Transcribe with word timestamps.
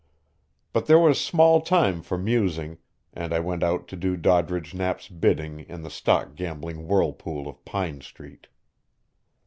But 0.73 0.87
there 0.87 0.97
was 0.97 1.21
small 1.21 1.61
time 1.61 2.01
for 2.01 2.17
musing, 2.17 2.79
and 3.13 3.31
I 3.31 3.39
went 3.39 3.61
out 3.61 3.87
to 3.89 3.95
do 3.95 4.17
Doddridge 4.17 4.73
Knapp's 4.73 5.07
bidding 5.07 5.59
in 5.59 5.83
the 5.83 5.91
stock 5.91 6.33
gambling 6.33 6.87
whirlpool 6.87 7.47
of 7.47 7.63
Pine 7.65 8.01
Street. 8.01 8.47